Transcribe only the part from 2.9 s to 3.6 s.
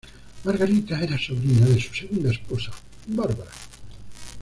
Bárbara.